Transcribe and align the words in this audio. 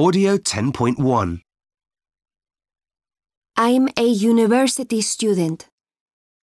Audio 0.00 0.38
10.1 0.38 1.42
I'm 3.54 3.88
a 3.98 4.06
university 4.06 5.02
student. 5.02 5.68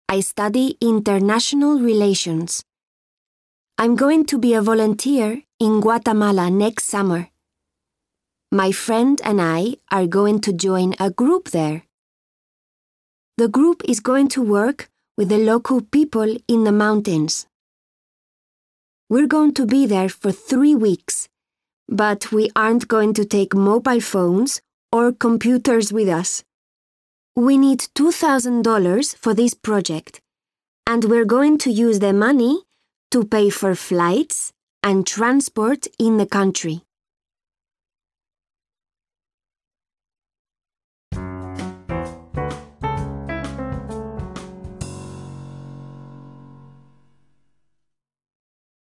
I 0.08 0.18
study 0.18 0.76
international 0.80 1.78
relations. 1.78 2.64
I'm 3.78 3.94
going 3.94 4.24
to 4.26 4.38
be 4.38 4.54
a 4.54 4.60
volunteer 4.60 5.44
in 5.60 5.78
Guatemala 5.78 6.50
next 6.50 6.86
summer. 6.86 7.28
My 8.50 8.72
friend 8.72 9.20
and 9.22 9.40
I 9.40 9.76
are 9.88 10.08
going 10.08 10.40
to 10.40 10.52
join 10.52 10.94
a 10.98 11.10
group 11.10 11.50
there. 11.50 11.84
The 13.36 13.46
group 13.46 13.82
is 13.86 14.00
going 14.00 14.30
to 14.30 14.42
work 14.42 14.90
with 15.16 15.28
the 15.28 15.38
local 15.38 15.80
people 15.80 16.36
in 16.48 16.64
the 16.64 16.72
mountains. 16.72 17.46
We're 19.08 19.28
going 19.28 19.54
to 19.54 19.64
be 19.64 19.86
there 19.86 20.08
for 20.08 20.32
three 20.32 20.74
weeks, 20.74 21.28
but 21.88 22.32
we 22.32 22.50
aren't 22.56 22.88
going 22.88 23.14
to 23.14 23.24
take 23.24 23.54
mobile 23.54 24.00
phones 24.00 24.60
or 24.92 25.12
computers 25.12 25.92
with 25.92 26.08
us. 26.08 26.42
We 27.36 27.58
need 27.58 27.80
$2,000 27.80 29.16
for 29.16 29.34
this 29.34 29.54
project, 29.54 30.20
and 30.86 31.04
we're 31.04 31.24
going 31.24 31.58
to 31.58 31.70
use 31.70 31.98
the 31.98 32.12
money 32.12 32.62
to 33.10 33.24
pay 33.24 33.50
for 33.50 33.74
flights 33.74 34.52
and 34.82 35.06
transport 35.06 35.86
in 35.98 36.16
the 36.16 36.26
country. 36.26 36.82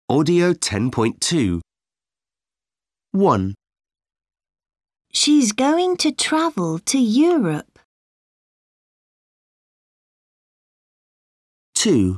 Audio 0.10 0.54
10.2 0.54 1.62
1, 3.14 3.56
She's 5.12 5.52
going 5.52 5.98
to 5.98 6.14
travel 6.14 6.80
to 6.80 6.98
Europe. 6.98 7.78
2, 11.76 12.18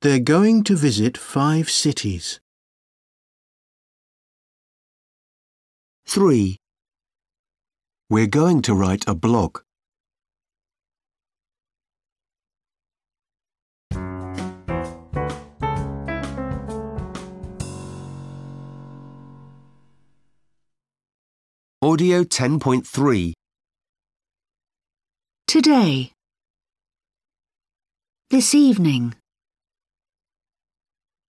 They're 0.00 0.20
going 0.20 0.62
to 0.64 0.76
visit 0.76 1.18
five 1.18 1.68
cities. 1.68 2.38
3, 6.06 6.56
We're 8.08 8.28
going 8.28 8.62
to 8.62 8.74
write 8.74 9.04
a 9.08 9.14
blog. 9.16 9.58
Audio 21.84 22.22
10.3 22.22 23.32
Today. 25.48 26.12
This 28.30 28.54
evening. 28.54 29.16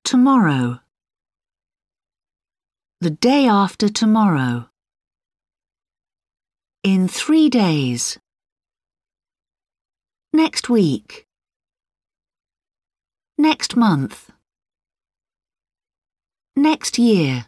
Tomorrow. 0.04 0.81
The 3.02 3.09
day 3.09 3.48
after 3.48 3.90
tomorrow. 3.90 4.70
In 6.84 7.08
three 7.08 7.50
days. 7.50 8.20
Next 10.34 10.70
week. 10.70 11.26
Next 13.40 13.76
month. 13.76 14.30
Next 16.56 17.00
year. 17.00 17.48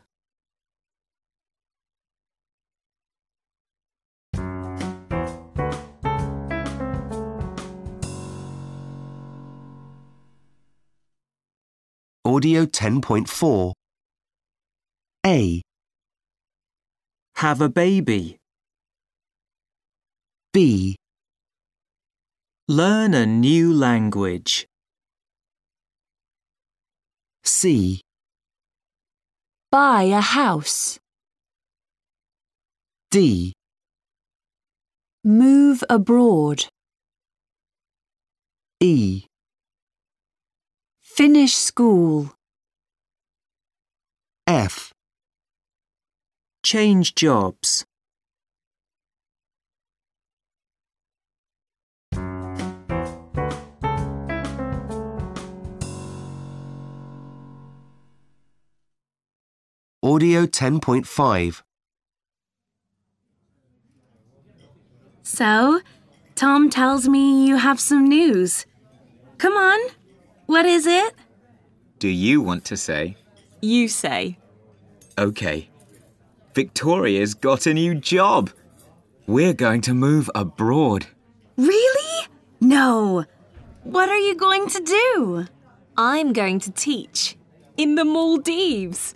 Audio 12.36 12.66
10.4 12.66 13.72
A, 15.26 15.62
Have 17.38 17.62
a 17.62 17.70
baby. 17.70 18.36
B, 20.52 20.98
Learn 22.68 23.14
a 23.14 23.26
new 23.26 23.72
language. 23.74 24.66
C, 27.46 28.02
Buy 29.72 30.04
a 30.04 30.20
house. 30.20 31.00
D, 33.12 33.54
Move 35.24 35.86
abroad. 35.90 36.66
E, 38.82 39.24
Finish 41.16 41.54
school. 41.54 42.34
F, 44.46 44.92
Change 46.62 47.16
jobs. 47.16 47.86
Audio 60.04 60.46
10.5 60.46 61.62
So, 65.24 65.80
Tom 66.36 66.70
tells 66.70 67.08
me 67.08 67.48
you 67.48 67.56
have 67.56 67.80
some 67.80 68.06
news. 68.06 68.66
Come 69.38 69.54
on, 69.54 69.80
what 70.46 70.66
is 70.66 70.86
it? 70.86 71.14
Do 72.00 72.08
you 72.08 72.42
want 72.42 72.66
to 72.66 72.78
say? 72.78 73.18
You 73.62 73.88
say. 73.88 74.38
Okay. 75.18 75.70
Victoria's 76.54 77.34
got 77.34 77.66
a 77.66 77.74
new 77.74 77.96
job. 77.96 78.52
We're 79.28 79.54
going 79.54 79.82
to 79.82 79.94
move 79.94 80.30
abroad. 80.36 81.08
Really? 81.58 82.28
No. 82.62 83.26
What 83.84 84.10
are 84.10 84.18
you 84.18 84.36
going 84.36 84.68
to 84.70 84.80
do? 84.80 85.48
I'm 85.98 86.34
going 86.34 86.60
to 86.60 86.72
teach. 86.72 87.38
In 87.78 87.96
the 87.96 88.06
Maldives. 88.06 89.16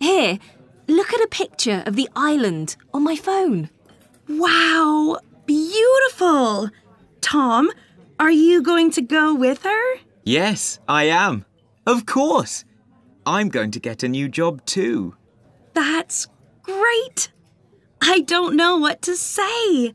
Here, 0.00 0.38
look 0.86 1.12
at 1.12 1.20
a 1.20 1.28
picture 1.28 1.82
of 1.86 1.96
the 1.96 2.08
island 2.14 2.76
on 2.94 3.02
my 3.02 3.16
phone. 3.16 3.68
Wow, 4.28 5.18
beautiful. 5.46 6.70
Tom, 7.20 7.70
are 8.20 8.30
you 8.30 8.62
going 8.62 8.90
to 8.92 9.02
go 9.02 9.34
with 9.34 9.62
her? 9.62 9.98
Yes, 10.28 10.78
I 10.86 11.04
am. 11.04 11.46
Of 11.86 12.04
course. 12.04 12.66
I'm 13.24 13.48
going 13.48 13.70
to 13.70 13.80
get 13.80 14.02
a 14.02 14.08
new 14.08 14.28
job 14.28 14.62
too. 14.66 15.16
That's 15.72 16.26
great. 16.60 17.32
I 18.02 18.20
don't 18.20 18.54
know 18.54 18.76
what 18.76 19.00
to 19.02 19.16
say. 19.16 19.94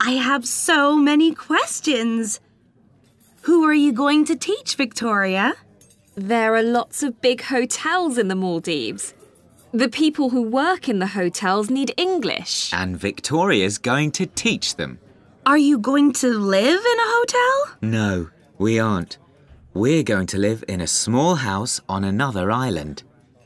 I 0.00 0.12
have 0.12 0.46
so 0.46 0.96
many 0.96 1.34
questions. 1.34 2.40
Who 3.42 3.64
are 3.64 3.74
you 3.74 3.92
going 3.92 4.24
to 4.24 4.34
teach, 4.34 4.76
Victoria? 4.76 5.52
There 6.14 6.54
are 6.54 6.62
lots 6.62 7.02
of 7.02 7.20
big 7.20 7.42
hotels 7.42 8.16
in 8.16 8.28
the 8.28 8.34
Maldives. 8.34 9.12
The 9.72 9.90
people 9.90 10.30
who 10.30 10.40
work 10.40 10.88
in 10.88 11.00
the 11.00 11.08
hotels 11.08 11.68
need 11.68 11.92
English. 11.98 12.72
And 12.72 12.96
Victoria's 12.96 13.76
going 13.76 14.12
to 14.12 14.24
teach 14.24 14.76
them. 14.76 15.00
Are 15.44 15.58
you 15.58 15.76
going 15.76 16.14
to 16.14 16.28
live 16.28 16.80
in 16.92 16.98
a 16.98 17.12
hotel? 17.18 17.76
No, 17.82 18.30
we 18.56 18.78
aren't. 18.78 19.18
We're 19.76 20.04
going 20.04 20.26
to 20.28 20.38
live 20.38 20.64
in 20.68 20.80
a 20.80 20.86
small 20.86 21.34
house 21.34 21.82
on 21.86 22.02
another 22.02 22.50
island. 22.50 23.02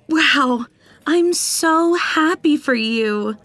Wow, 0.09 0.67
I'm 1.05 1.33
so 1.33 1.95
happy 1.95 2.57
for 2.57 2.73
you. 2.73 3.37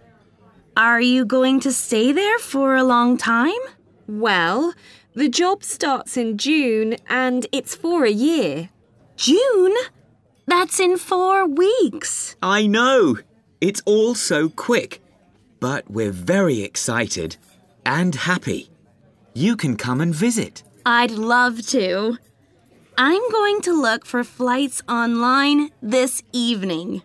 Are 0.78 1.02
you 1.02 1.26
going 1.26 1.59
to 1.61 1.72
stay 1.72 2.11
there 2.11 2.37
for 2.37 2.76
a 2.76 2.84
long 2.84 3.17
time? 3.17 3.64
Well, 4.08 4.72
the 5.16 5.28
job 5.28 5.64
starts 5.64 6.16
in 6.16 6.37
June 6.37 6.97
and 7.09 7.47
it's 7.52 7.73
for 7.73 8.05
a 8.05 8.11
year. 8.11 8.70
June? 9.16 9.76
That's 10.46 10.79
in 10.79 10.99
four 10.99 11.47
weeks. 11.47 12.35
I 12.43 12.67
know. 12.67 13.17
It's 13.61 13.81
all 13.88 14.14
so 14.14 14.47
quick. 14.47 15.02
But 15.59 15.90
we're 15.90 16.11
very 16.11 16.61
excited 16.61 17.38
and 17.84 18.14
happy. 18.14 18.70
You 19.34 19.55
can 19.55 19.76
come 19.76 20.02
and 20.02 20.14
visit. 20.14 20.61
I'd 20.85 21.09
love 21.09 21.66
to. 21.70 22.20
I'm 22.97 23.29
going 23.29 23.59
to 23.61 23.73
look 23.73 24.05
for 24.05 24.23
flights 24.23 24.81
online 24.87 25.69
this 25.81 26.23
evening. 26.31 27.01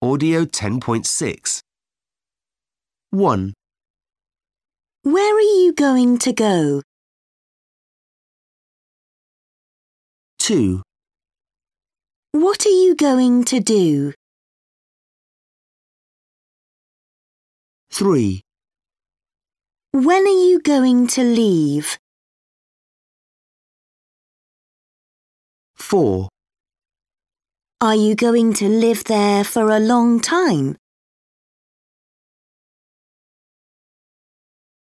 Audio 0.00 0.44
10.6 0.44 1.62
1, 3.10 3.52
Where 5.02 5.36
are 5.36 5.40
you 5.40 5.72
going 5.72 6.18
to 6.18 6.32
go? 6.32 6.82
2, 10.42 10.82
What 12.32 12.66
are 12.66 12.76
you 12.84 12.96
going 12.96 13.44
to 13.44 13.60
do? 13.60 14.12
3, 17.92 18.40
When 19.92 20.26
are 20.26 20.40
you 20.48 20.58
going 20.60 21.06
to 21.14 21.22
leave? 21.22 21.96
4, 25.76 26.28
Are 27.80 27.94
you 27.94 28.16
going 28.16 28.52
to 28.54 28.68
live 28.68 29.04
there 29.04 29.44
for 29.44 29.70
a 29.70 29.78
long 29.78 30.18
time? 30.18 30.76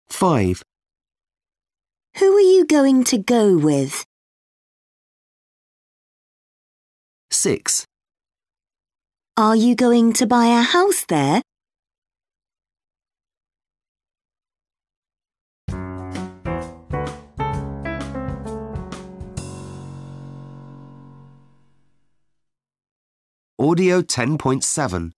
5, 0.10 0.62
Who 2.18 2.36
are 2.36 2.42
you 2.42 2.66
going 2.66 3.06
to 3.06 3.18
go 3.18 3.58
with? 3.58 4.04
6, 7.36 7.86
Are 9.36 9.56
you 9.56 9.76
going 9.76 10.14
to 10.14 10.26
buy 10.26 10.48
a 10.48 10.62
house 10.62 11.06
there? 11.10 11.42
Audio 23.60 24.02
10.7 24.02 25.12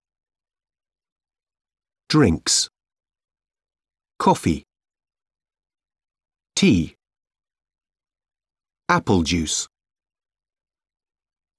Drinks. 2.08 2.68
Coffee. 4.18 4.64
Tea. 6.56 6.96
Apple 8.88 9.22
juice 9.22 9.68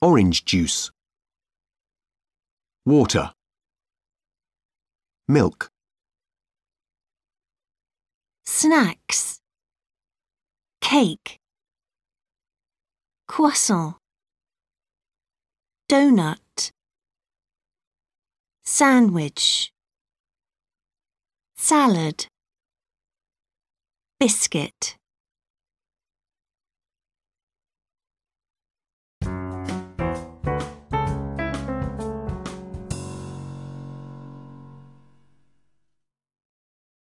Orange 0.01 0.45
juice 0.45 0.91
Water 2.85 3.33
Milk 5.27 5.69
Snacks. 8.61 9.39
Cake. 10.81 11.37
Croissant. 13.25 13.95
Donut. 15.89 16.71
Sandwich. 18.65 19.71
Salad. 21.55 22.25
Biscuit. 24.19 24.98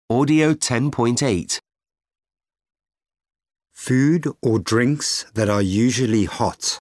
Audio 0.08 0.54
10.8 0.54 1.58
Food 3.72 4.28
or 4.40 4.60
drinks 4.60 5.26
that 5.34 5.48
are 5.48 5.60
usually 5.60 6.26
hot. 6.26 6.78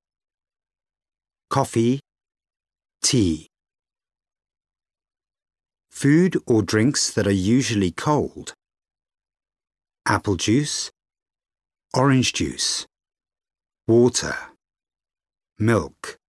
Coffee, 1.50 2.02
tea. 3.02 3.48
Food 5.90 6.38
or 6.46 6.62
drinks 6.62 7.12
that 7.16 7.26
are 7.26 7.32
usually 7.32 7.90
cold. 7.90 8.54
Apple 10.06 10.36
juice, 10.36 10.92
orange 11.96 12.32
juice, 12.32 12.86
water, 13.88 14.36
milk, 15.58 16.20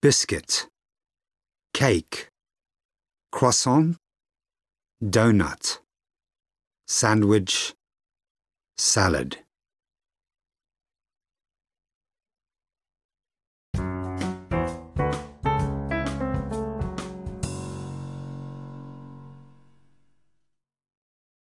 biscuit, 0.00 0.68
cake, 1.74 2.28
croissant, 3.30 3.98
donut, 5.04 5.80
sandwich, 6.88 7.74
salad. 8.78 9.36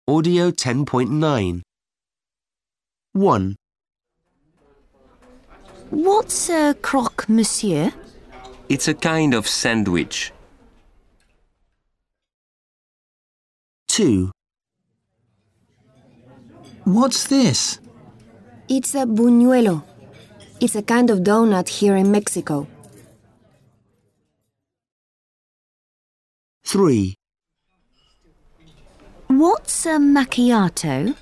Audio 0.08 0.52
10.9 0.52 1.62
1, 3.14 3.56
What's 5.92 6.50
a 6.50 6.74
croque 6.82 7.30
monsieur? 7.30 7.94
It's 8.68 8.90
a 8.90 8.94
kind 8.94 9.34
of 9.34 9.48
sandwich. 9.48 10.34
2, 13.88 14.32
What's 16.86 17.28
this? 17.28 17.80
It's 18.68 18.96
a 18.96 19.06
buñuelo. 19.06 19.84
It's 20.60 20.76
a 20.76 20.82
kind 20.82 21.10
of 21.10 21.20
donut 21.20 21.70
here 21.70 21.96
in 21.96 22.12
Mexico. 22.12 22.68
3, 26.64 27.16
What's 29.28 29.86
a 29.86 29.98
macchiato? 29.98 31.16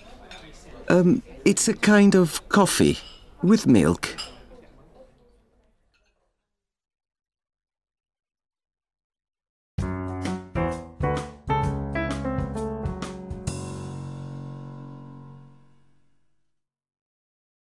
Um, 0.90 1.24
it's 1.46 1.68
a 1.68 1.74
kind 1.74 2.16
of 2.16 2.48
coffee 2.50 2.98
with 3.42 3.66
milk. 3.68 4.16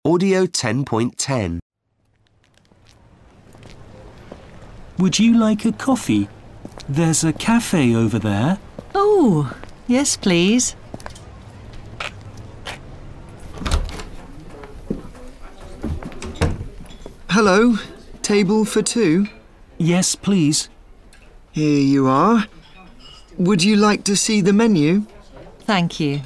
Audio 0.07 0.45
10.10 0.45 1.57
Would 4.99 5.17
you 5.17 5.35
like 5.35 5.65
a 5.65 5.71
coffee? 5.71 6.29
There's 6.87 7.23
a 7.23 7.33
cafe 7.33 7.95
over 7.95 8.19
there. 8.19 8.59
Oh, 8.93 9.51
yes, 9.87 10.15
please. 10.15 10.75
Hello, 17.31 17.77
table 18.21 18.63
for 18.63 18.83
two. 18.83 19.25
Yes, 19.79 20.13
please. 20.13 20.69
Here 21.51 21.79
you 21.79 22.05
are. 22.05 22.45
Would 23.39 23.63
you 23.63 23.75
like 23.75 24.03
to 24.03 24.15
see 24.15 24.41
the 24.41 24.53
menu? 24.53 25.07
Thank 25.61 25.99
you. 25.99 26.21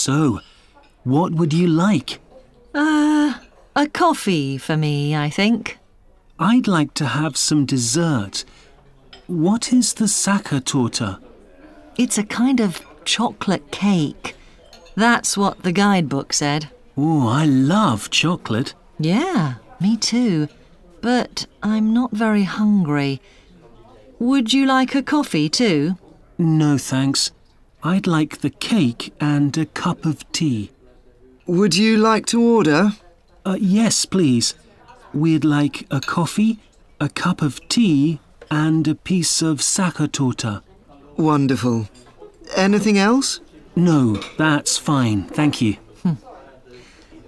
So, 0.00 0.40
what 1.04 1.34
would 1.34 1.52
you 1.52 1.66
like? 1.66 2.20
Uh, 2.74 3.34
a 3.76 3.86
coffee 3.86 4.56
for 4.56 4.74
me, 4.74 5.14
I 5.14 5.28
think. 5.28 5.76
I'd 6.38 6.66
like 6.66 6.94
to 6.94 7.04
have 7.04 7.36
some 7.36 7.66
dessert. 7.66 8.46
What 9.26 9.74
is 9.74 9.92
the 9.92 10.06
Sachertorte? 10.06 11.18
It's 11.98 12.16
a 12.16 12.24
kind 12.24 12.60
of 12.60 12.80
chocolate 13.04 13.70
cake. 13.70 14.36
That's 14.94 15.36
what 15.36 15.64
the 15.64 15.72
guidebook 15.72 16.32
said. 16.32 16.70
Oh, 16.96 17.28
I 17.28 17.44
love 17.44 18.08
chocolate. 18.08 18.72
Yeah, 18.98 19.56
me 19.82 19.98
too. 19.98 20.48
But 21.02 21.44
I'm 21.62 21.92
not 21.92 22.12
very 22.12 22.44
hungry. 22.44 23.20
Would 24.18 24.54
you 24.54 24.64
like 24.64 24.94
a 24.94 25.02
coffee 25.02 25.50
too? 25.50 25.98
No, 26.38 26.78
thanks. 26.78 27.32
I'd 27.82 28.06
like 28.06 28.38
the 28.38 28.50
cake 28.50 29.12
and 29.20 29.56
a 29.56 29.66
cup 29.66 30.04
of 30.04 30.30
tea. 30.32 30.70
Would 31.46 31.76
you 31.76 31.96
like 31.96 32.26
to 32.26 32.40
order? 32.42 32.92
Uh, 33.44 33.56
yes, 33.58 34.04
please. 34.04 34.54
We'd 35.14 35.44
like 35.44 35.86
a 35.90 36.00
coffee, 36.00 36.58
a 37.00 37.08
cup 37.08 37.42
of 37.42 37.66
tea, 37.68 38.20
and 38.50 38.86
a 38.86 38.94
piece 38.94 39.42
of 39.42 39.58
Sachertorte. 39.58 40.62
Wonderful. 41.16 41.88
Anything 42.54 42.98
else? 42.98 43.40
No, 43.74 44.16
that's 44.36 44.76
fine, 44.76 45.24
thank 45.24 45.62
you. 45.62 45.76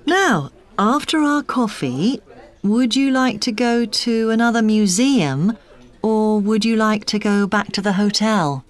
Now, 0.04 0.50
after 0.78 1.22
our 1.22 1.42
coffee, 1.42 2.20
would 2.62 2.96
you 2.96 3.10
like 3.10 3.40
to 3.42 3.52
go 3.52 3.84
to 3.84 4.30
another 4.30 4.60
museum 4.60 5.56
or 6.02 6.40
would 6.40 6.64
you 6.64 6.76
like 6.76 7.04
to 7.06 7.18
go 7.18 7.46
back 7.46 7.72
to 7.72 7.80
the 7.80 7.92
hotel? 7.94 8.64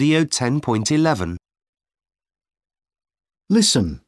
Audio 0.00 0.24
10.11. 0.24 1.36
Listen. 3.50 4.00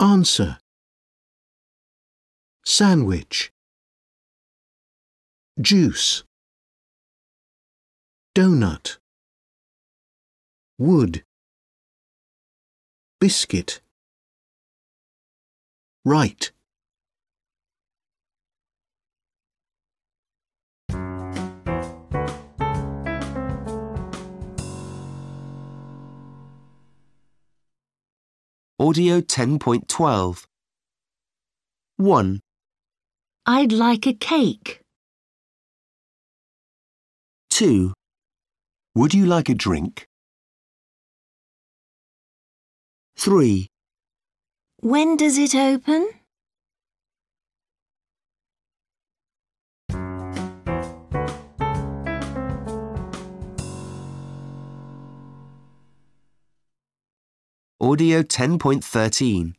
Answer. 0.00 0.58
Sandwich. 2.64 3.52
Juice. 5.60 6.24
Donut. 8.34 8.98
Wood. 10.76 11.22
Biscuit. 13.20 13.80
Right. 16.04 16.50
Audio 28.80 29.20
10.12. 29.20 30.46
1, 31.98 32.40
I'd 33.44 33.72
like 33.72 34.06
a 34.06 34.14
cake. 34.14 34.80
2, 37.50 37.92
Would 38.94 39.12
you 39.12 39.26
like 39.26 39.50
a 39.50 39.54
drink? 39.54 40.06
3, 43.18 43.66
When 44.78 45.18
does 45.18 45.36
it 45.36 45.54
open? 45.54 46.08
Audio 57.82 58.22
10.13. 58.22 59.54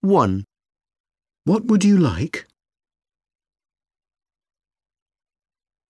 1, 0.00 0.44
What 1.44 1.66
would 1.66 1.84
you 1.84 1.98
like? 1.98 2.46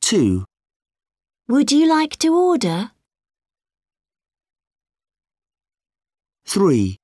2, 0.01 0.45
Would 1.47 1.71
you 1.71 1.87
like 1.87 2.17
to 2.19 2.35
order? 2.35 2.91
3, 6.47 6.97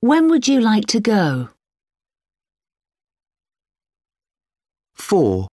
When 0.00 0.28
would 0.28 0.46
you 0.46 0.60
like 0.60 0.84
to 0.88 1.00
go? 1.00 1.48
4, 4.94 5.48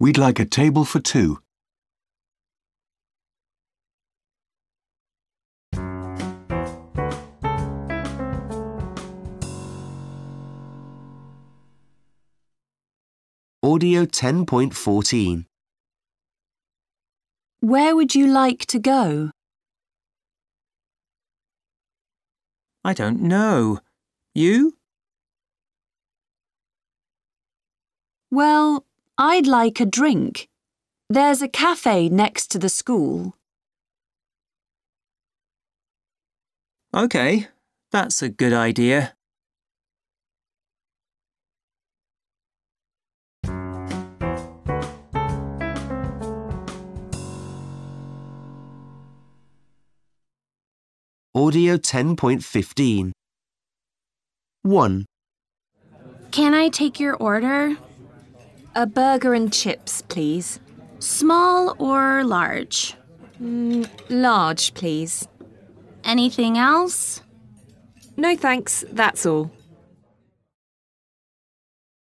We'd 0.00 0.16
like 0.16 0.40
a 0.40 0.46
table 0.46 0.86
for 0.86 0.98
two. 0.98 1.40
Audio 13.64 14.04
10.14. 14.06 15.44
Where 17.60 17.94
would 17.94 18.12
you 18.12 18.26
like 18.26 18.66
to 18.66 18.80
go? 18.80 19.30
I 22.84 22.92
don't 22.92 23.20
know. 23.20 23.78
You? 24.34 24.74
Well, 28.32 28.84
I'd 29.16 29.46
like 29.46 29.78
a 29.78 29.86
drink. 29.86 30.48
There's 31.08 31.40
a 31.40 31.46
cafe 31.46 32.08
next 32.08 32.48
to 32.48 32.58
the 32.58 32.68
school. 32.68 33.36
OK, 36.92 37.46
that's 37.92 38.22
a 38.22 38.28
good 38.28 38.52
idea. 38.52 39.14
Audio 51.34 51.76
10.15. 51.78 53.12
1, 54.64 55.04
Can 56.30 56.54
I 56.54 56.68
take 56.68 57.00
your 57.00 57.14
order? 57.16 57.76
A 58.74 58.86
burger 58.86 59.32
and 59.34 59.52
chips, 59.52 60.02
please. 60.02 60.60
Small 60.98 61.74
or 61.78 62.22
large? 62.22 62.94
Mm, 63.42 63.88
large, 64.10 64.74
please. 64.74 65.26
Anything 66.04 66.58
else? 66.58 67.22
No 68.16 68.36
thanks, 68.36 68.84
that's 68.92 69.24
all. 69.26 69.50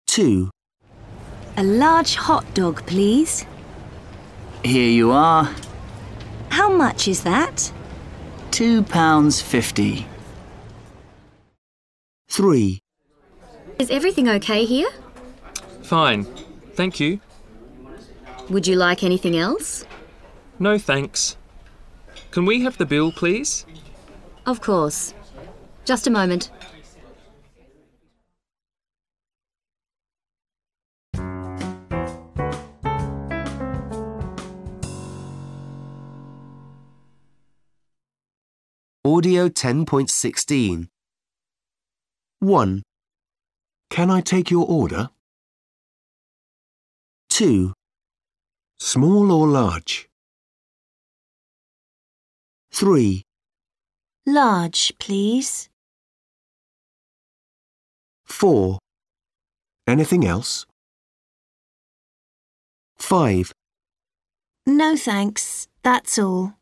2, 0.09 0.51
A 1.57 1.63
large 1.65 2.17
hot 2.17 2.45
dog, 2.55 2.85
please. 2.87 3.47
Here 4.63 4.91
you 4.91 5.11
are. 5.11 5.51
How 6.51 6.71
much 6.71 7.09
is 7.09 7.23
that? 7.23 7.73
Two 8.57 8.83
pounds 8.85 9.43
fifty. 9.43 10.07
3, 12.31 12.81
Is 13.79 13.91
everything 13.91 14.31
okay 14.31 14.65
here? 14.65 14.89
Fine, 15.83 16.25
thank 16.73 16.99
you. 16.99 17.21
Would 18.49 18.67
you 18.67 18.77
like 18.77 19.05
anything 19.05 19.37
else? 19.37 19.85
No 20.59 20.79
thanks. 20.79 21.37
Can 22.31 22.47
we 22.47 22.63
have 22.63 22.79
the 22.79 22.87
bill, 22.87 23.13
please? 23.13 23.67
Of 24.47 24.63
course. 24.63 25.13
Just 25.85 26.07
a 26.07 26.11
moment. 26.11 26.51
Audio 39.17 39.49
10.16. 39.49 40.89
1, 42.41 42.83
Can 43.89 44.11
I 44.11 44.21
take 44.21 44.51
your 44.51 44.67
order? 44.69 45.09
2, 47.31 47.73
Small 48.79 49.33
or 49.33 49.49
large? 49.49 50.11
3, 52.73 53.23
Large, 54.27 54.93
please. 54.99 55.71
4, 58.27 58.79
Anything 59.87 60.27
else? 60.27 60.67
5, 62.99 63.51
No 64.67 64.95
thanks, 64.95 65.69
that's 65.83 66.19
all. 66.19 66.53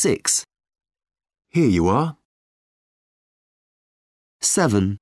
6, 0.00 0.44
Here 1.50 1.68
you 1.68 1.86
are. 1.86 2.16
7, 4.40 4.96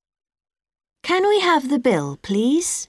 Can 1.05 1.29
we 1.29 1.39
have 1.39 1.71
the 1.71 1.79
bill, 1.79 2.19
please? 2.21 2.89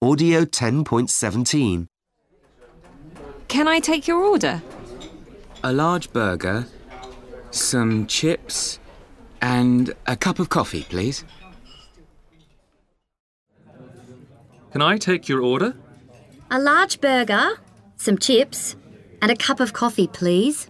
Audio 0.00 0.44
10.17. 0.44 1.88
Can 3.48 3.66
I 3.66 3.80
take 3.80 4.06
your 4.06 4.22
order? 4.22 4.62
A 5.64 5.72
large 5.72 6.12
burger, 6.12 6.66
some 7.50 8.06
chips, 8.06 8.78
and 9.42 9.92
a 10.06 10.16
cup 10.16 10.38
of 10.38 10.48
coffee, 10.48 10.84
please. 10.88 11.24
Can 14.70 14.80
I 14.80 14.96
take 14.96 15.28
your 15.28 15.42
order? 15.42 15.74
A 16.50 16.58
large 16.58 17.00
burger, 17.00 17.58
some 17.96 18.16
chips, 18.16 18.76
and 19.20 19.30
a 19.30 19.36
cup 19.36 19.60
of 19.60 19.72
coffee, 19.72 20.06
please. 20.06 20.68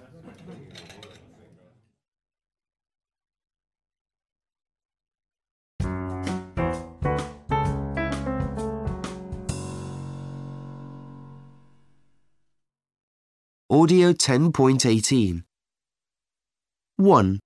Audio 13.70 14.12
10.18. 14.12 15.44
1, 16.96 17.40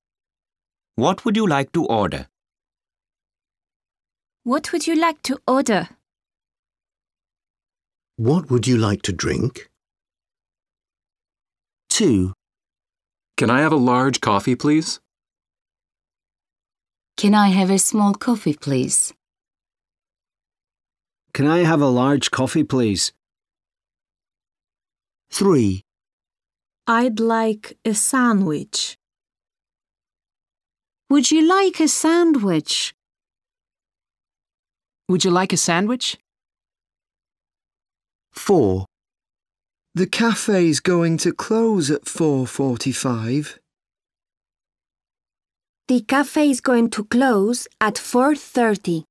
What 0.97 1.27
would 1.27 1.37
you 1.37 1.47
like 1.47 1.73
to 1.73 1.85
order? 1.85 2.27
What 4.45 4.73
would 4.73 4.87
you 4.87 4.95
like 4.95 5.21
to 5.25 5.39
order? 5.47 5.91
What 8.17 8.51
would 8.51 8.67
you 8.67 8.79
like 8.79 9.03
to 9.03 9.13
drink? 9.13 9.69
2. 11.91 12.33
Can 13.37 13.51
I 13.51 13.61
have 13.61 13.73
a 13.73 13.77
large 13.77 14.23
coffee, 14.23 14.57
please? 14.57 14.99
Can 17.19 17.35
I 17.35 17.49
have 17.49 17.71
a 17.71 17.79
small 17.79 18.15
coffee, 18.15 18.55
please? 18.55 19.13
Can 21.35 21.47
I 21.47 21.59
have 21.59 21.83
a 21.83 21.89
large 21.89 22.31
coffee, 22.31 22.65
please? 22.65 23.13
3. 25.31 25.83
I'd 26.87 27.21
like 27.21 27.77
a 27.85 27.93
sandwich. 27.93 28.97
Would 31.09 31.31
you 31.31 31.47
like 31.47 31.81
a 31.81 31.89
sandwich? 31.89 32.95
Would 35.09 35.25
you 35.25 35.31
like 35.31 35.53
a 35.53 35.57
sandwich? 35.57 36.17
4. 38.33 38.85
The 39.95 40.07
cafe's 40.07 40.81
going 40.81 41.17
to 41.19 41.33
close 41.33 41.91
at 41.91 42.05
4.45. 42.05 43.59
The 45.89 46.01
cafe 46.01 46.51
is 46.51 46.61
going 46.61 46.91
to 46.91 47.05
close 47.05 47.69
at 47.81 47.95
4.30. 47.95 49.05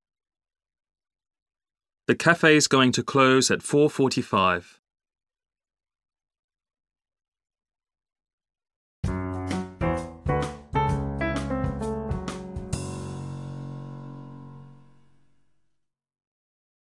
The 2.06 2.14
cafe 2.14 2.56
is 2.56 2.68
going 2.68 2.92
to 2.92 3.02
close 3.02 3.50
at 3.50 3.60
4:45. 3.60 4.78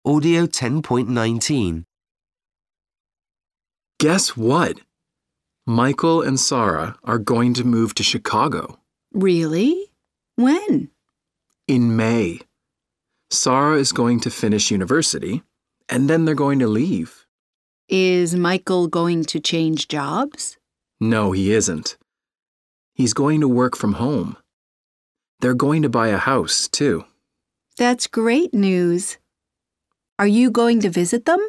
Audio 0.07 0.45
10.19. 0.45 1.83
Guess 3.99 4.37
what? 4.37 4.79
Michael 5.65 6.21
and 6.21 6.39
Sarah 6.39 6.95
are 7.03 7.17
going 7.17 7.53
to 7.55 7.65
move 7.65 7.93
to 7.95 8.03
Chicago 8.03 8.79
Really? 9.11 9.91
When? 10.37 10.91
in 11.67 11.97
May. 11.97 12.39
Sarah 13.29 13.77
is 13.77 13.91
going 13.91 14.21
to 14.21 14.29
finish 14.29 14.71
university, 14.71 15.43
and 15.89 16.09
then 16.09 16.23
they're 16.23 16.35
going 16.35 16.59
to 16.59 16.67
leave. 16.67 17.25
Is 17.89 18.33
Michael 18.33 18.87
going 18.87 19.25
to 19.25 19.41
change 19.41 19.89
jobs? 19.89 20.55
No, 21.01 21.33
he 21.33 21.51
isn't. 21.51 21.97
He's 22.93 23.13
going 23.13 23.41
to 23.41 23.49
work 23.49 23.75
from 23.75 23.93
home. 23.95 24.37
They're 25.41 25.53
going 25.53 25.81
to 25.81 25.89
buy 25.89 26.07
a 26.07 26.17
house, 26.17 26.69
too. 26.69 27.03
That's 27.77 28.07
great 28.07 28.53
news. 28.53 29.17
Are 30.19 30.27
you 30.27 30.49
going 30.49 30.79
to 30.81 30.89
visit 30.89 31.25
them? 31.25 31.39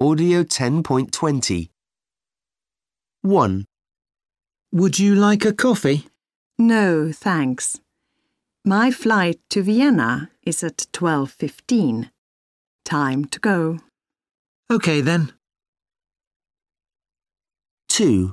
Audio 0.00 0.44
10.20. 0.44 1.70
1. 3.22 3.64
Would 4.72 4.98
you 5.00 5.16
like 5.16 5.44
a 5.44 5.52
coffee? 5.52 6.06
No, 6.58 7.10
thanks. 7.12 7.80
My 8.64 8.92
flight 8.92 9.40
to 9.50 9.62
Vienna 9.62 10.30
is 10.42 10.62
at 10.62 10.86
12:15. 10.92 12.10
Time 12.84 13.24
to 13.24 13.40
go. 13.40 13.80
OK 14.70 15.00
then. 15.00 15.35
2. 17.96 18.30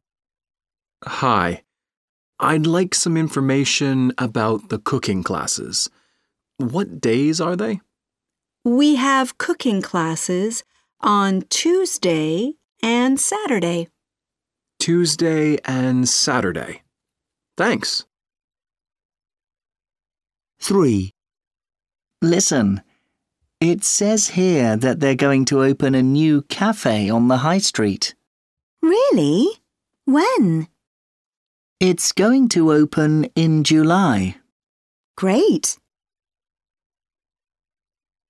Hi. 1.06 1.64
I'd 2.38 2.68
like 2.68 2.94
some 2.94 3.16
information 3.16 4.12
about 4.18 4.68
the 4.68 4.78
cooking 4.78 5.24
classes. 5.24 5.90
What 6.58 7.00
days 7.00 7.40
are 7.40 7.56
they? 7.56 7.80
We 8.66 8.96
have 8.96 9.38
cooking 9.38 9.82
classes 9.82 10.66
on 11.00 11.44
Tuesday 11.50 12.56
and 12.82 13.18
Saturday. 13.18 13.88
Tuesday 14.82 15.58
and 15.64 16.10
Saturday. 16.10 16.82
Thanks. 17.56 18.04
3. 20.60 21.10
Listen, 22.22 22.82
it 23.62 23.86
says 23.86 24.32
here 24.32 24.76
that 24.76 25.00
they're 25.00 25.16
going 25.16 25.46
to 25.46 25.64
open 25.64 25.96
a 25.96 26.04
new 26.04 26.42
cafe 26.42 27.10
on 27.10 27.30
the 27.30 27.38
high 27.38 27.60
street. 27.60 28.14
Really? 28.84 29.48
When? 30.04 30.68
It's 31.80 32.12
going 32.12 32.50
to 32.50 32.74
open 32.74 33.26
in 33.34 33.64
July. 33.64 34.36
Great. 35.16 35.78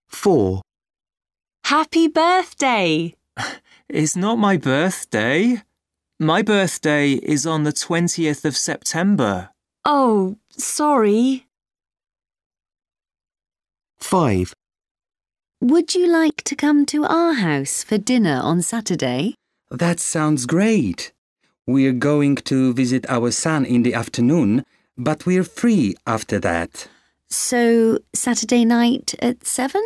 4. 0.10 0.62
Happy 1.66 2.08
birthday! 2.08 3.16
It's 3.90 4.16
not 4.16 4.40
my 4.40 4.58
birthday. 4.58 5.62
My 6.20 6.42
birthday 6.42 7.14
is 7.14 7.46
on 7.46 7.64
the 7.64 7.74
20th 7.74 8.46
of 8.46 8.56
September. 8.56 9.50
Oh, 9.86 10.38
sorry. 10.50 11.46
5. 14.00 14.54
Would 15.62 15.94
you 15.94 16.08
like 16.08 16.44
to 16.44 16.56
come 16.56 16.86
to 16.88 17.06
our 17.06 17.34
house 17.34 17.84
for 17.84 17.98
dinner 17.98 18.40
on 18.42 18.62
Saturday? 18.62 19.36
That 19.74 20.00
sounds 20.00 20.46
great. 20.46 21.12
We're 21.66 21.94
going 21.94 22.36
to 22.36 22.74
visit 22.74 23.10
our 23.10 23.32
son 23.32 23.66
in 23.66 23.82
the 23.82 23.96
afternoon, 23.96 24.66
but 24.96 25.26
we're 25.26 25.44
free 25.44 25.96
after 26.06 26.38
that. 26.42 26.88
So, 27.28 27.98
Saturday 28.14 28.66
night 28.66 29.16
at 29.18 29.48
7? 29.48 29.82